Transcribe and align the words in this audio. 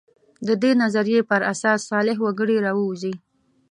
د 0.47 0.49
دې 0.61 0.71
نظریې 0.81 1.21
پر 1.29 1.41
اساس 1.53 1.79
صالح 1.89 2.17
وګړي 2.21 2.57
راووځي. 2.65 3.13